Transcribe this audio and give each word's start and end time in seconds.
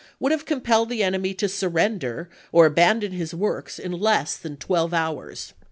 Ibid 0.01 0.15
would 0.19 0.31
ha\ 0.31 0.39
e 0.41 0.45
compelled 0.45 0.89
the 0.89 1.03
enemy 1.03 1.35
to 1.35 1.47
surrender 1.47 2.27
or 2.51 2.65
abandon 2.65 3.11
p. 3.11 3.17
348. 3.17 3.19
his 3.19 3.35
works 3.35 3.77
in 3.77 3.91
less 3.91 4.35
than 4.35 4.57
twelve 4.57 4.95
hours. 4.95 5.53